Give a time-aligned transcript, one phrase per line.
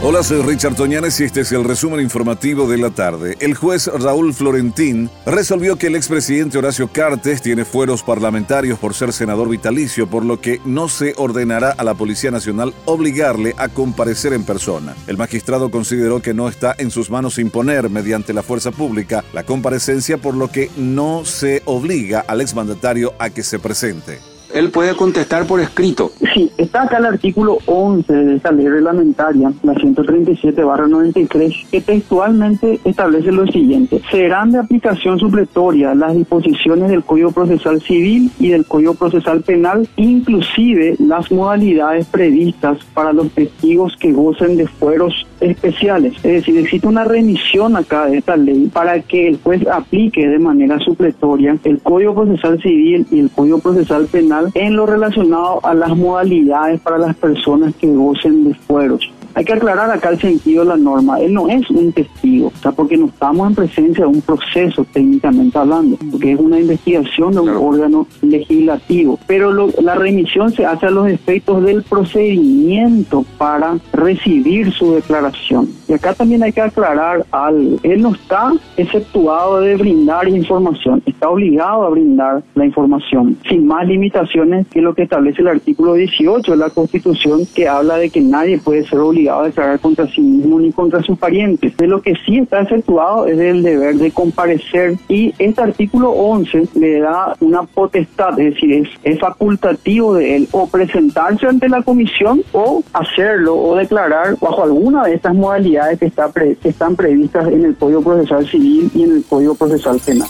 [0.00, 3.36] Hola, soy Richard Toñanes y este es el resumen informativo de la tarde.
[3.40, 9.12] El juez Raúl Florentín resolvió que el expresidente Horacio Cartes tiene fueros parlamentarios por ser
[9.12, 14.32] senador vitalicio, por lo que no se ordenará a la Policía Nacional obligarle a comparecer
[14.34, 14.94] en persona.
[15.08, 19.42] El magistrado consideró que no está en sus manos imponer mediante la fuerza pública la
[19.42, 24.94] comparecencia, por lo que no se obliga al exmandatario a que se presente él puede
[24.94, 26.10] contestar por escrito.
[26.34, 33.32] Sí, está acá el artículo 11 de esta ley reglamentaria, la 137-93, que textualmente establece
[33.32, 34.00] lo siguiente.
[34.10, 39.88] Serán de aplicación supletoria las disposiciones del Código Procesal Civil y del Código Procesal Penal,
[39.96, 46.14] inclusive las modalidades previstas para los testigos que gocen de fueros especiales.
[46.16, 50.38] Es decir, existe una remisión acá de esta ley para que el juez aplique de
[50.38, 55.74] manera supletoria el Código Procesal Civil y el Código Procesal Penal en lo relacionado a
[55.74, 59.10] las modalidades para las personas que gocen de fueros.
[59.38, 61.20] Hay que aclarar acá el sentido de la norma.
[61.20, 64.84] Él no es un testigo, o sea, porque no estamos en presencia de un proceso
[64.92, 69.16] técnicamente hablando, porque es una investigación de un órgano legislativo.
[69.28, 75.68] Pero la remisión se hace a los efectos del procedimiento para recibir su declaración.
[75.88, 77.78] Y acá también hay que aclarar algo.
[77.82, 83.86] Él no está exceptuado de brindar información, está obligado a brindar la información, sin más
[83.86, 88.20] limitaciones que lo que establece el artículo 18 de la Constitución, que habla de que
[88.20, 91.74] nadie puede ser obligado a declarar contra sí mismo ni contra sus parientes.
[91.78, 96.68] De lo que sí está efectuado es el deber de comparecer y este artículo 11
[96.74, 102.42] le da una potestad, es decir, es, facultativo de él o presentarse ante la comisión
[102.52, 107.76] o hacerlo o declarar bajo alguna de estas modalidades que, que están previstas en el
[107.76, 110.28] Código Procesal Civil y en el Código Procesal Penal.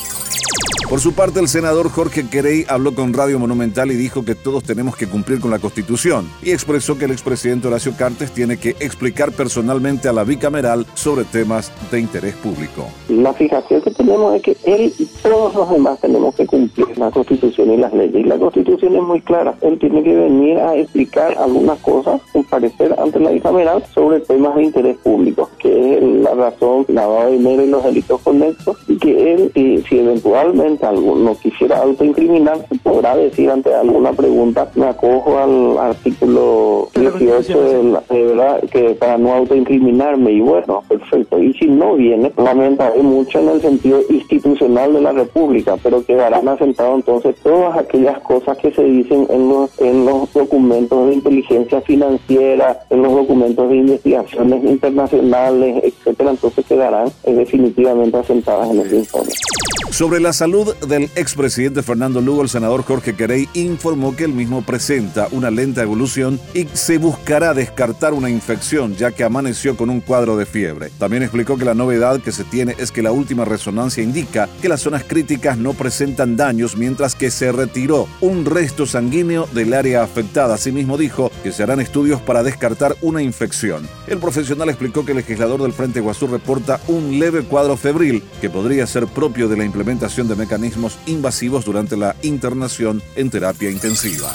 [0.88, 4.64] Por su parte, el senador Jorge Querey habló con Radio Monumental y dijo que todos
[4.64, 8.70] tenemos que cumplir con la Constitución y expresó que el expresidente Horacio Cartes tiene que
[8.80, 12.86] explicar personalmente a la bicameral sobre temas de interés público.
[13.10, 17.10] La fijación que tenemos es que él y todos los demás tenemos que cumplir la
[17.10, 18.24] Constitución y las leyes.
[18.24, 19.54] Y la Constitución es muy clara.
[19.60, 24.62] Él tiene que venir a explicar algunas cosas, parecer ante la bicameral sobre temas de
[24.62, 29.34] interés público, que es la razón, lavado de dinero y los delitos conexos, y que
[29.34, 36.88] él, si eventualmente alguno quisiera autoincriminarse, podrá decir ante alguna pregunta, me acojo al artículo
[36.94, 37.62] 18
[38.08, 41.42] de, verdad, que para no autoincriminarme, y bueno, perfecto.
[41.42, 46.48] Y si no viene, lamentaré mucho en el sentido institucional de la República, pero quedarán
[46.48, 51.80] asentados entonces todas aquellas cosas que se dicen en los, en los documentos de inteligencia
[51.82, 58.94] financiera, en los documentos de investigaciones internacionales, etcétera, entonces quedarán eh, definitivamente asentadas en el
[58.94, 59.30] informe.
[59.90, 64.62] Sobre la salud del expresidente Fernando Lugo, el senador Jorge Querey informó que el mismo
[64.62, 70.00] presenta una lenta evolución y se buscará descartar una infección ya que amaneció con un
[70.00, 70.90] cuadro de fiebre.
[70.98, 74.68] También explicó que la novedad que se tiene es que la última resonancia indica que
[74.68, 80.02] las zonas críticas no presentan daños mientras que se retiró un resto sanguíneo del área
[80.02, 80.54] afectada.
[80.54, 83.88] Asimismo dijo que se harán estudios para descartar una infección.
[84.06, 88.50] El profesional explicó que el legislador del Frente Guasú reporta un leve cuadro febril que
[88.50, 94.28] podría ser propio de la implementación de mecanismos invasivos durante la internación en terapia intensiva.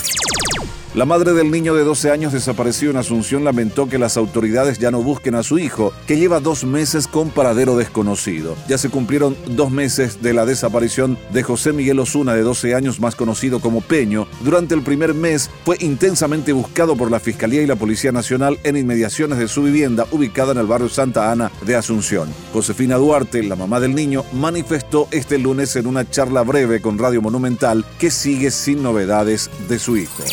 [0.95, 4.91] La madre del niño de 12 años desaparecido en Asunción lamentó que las autoridades ya
[4.91, 8.55] no busquen a su hijo, que lleva dos meses con paradero desconocido.
[8.67, 12.99] Ya se cumplieron dos meses de la desaparición de José Miguel Osuna, de 12 años,
[12.99, 14.27] más conocido como Peño.
[14.41, 18.77] Durante el primer mes fue intensamente buscado por la Fiscalía y la Policía Nacional en
[18.77, 22.29] inmediaciones de su vivienda ubicada en el barrio Santa Ana de Asunción.
[22.53, 27.19] Josefina Duarte, la mamá del niño, manifestó este lunes en una charla breve con Radio
[27.19, 30.23] Monumental que sigue sin novedades de su hijo.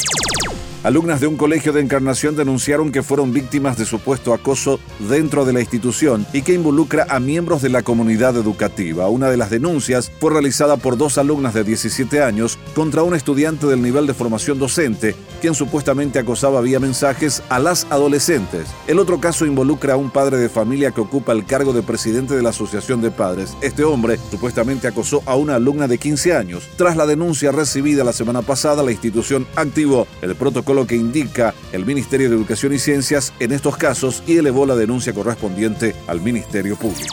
[0.82, 4.80] Alumnas de un colegio de Encarnación denunciaron que fueron víctimas de supuesto acoso
[5.10, 9.10] dentro de la institución y que involucra a miembros de la comunidad educativa.
[9.10, 13.66] Una de las denuncias fue realizada por dos alumnas de 17 años contra un estudiante
[13.66, 18.66] del nivel de formación docente, quien supuestamente acosaba vía mensajes a las adolescentes.
[18.86, 22.34] El otro caso involucra a un padre de familia que ocupa el cargo de presidente
[22.34, 23.54] de la Asociación de Padres.
[23.60, 26.66] Este hombre supuestamente acosó a una alumna de 15 años.
[26.76, 31.54] Tras la denuncia recibida la semana pasada, la institución activó el protocolo lo que indica
[31.72, 36.20] el Ministerio de Educación y Ciencias en estos casos y elevó la denuncia correspondiente al
[36.20, 37.08] Ministerio Público.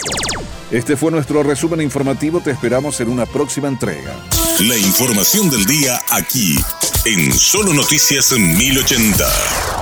[0.71, 4.13] Este fue nuestro resumen informativo, te esperamos en una próxima entrega.
[4.61, 6.57] La información del día aquí,
[7.05, 9.76] en Solo Noticias 1080.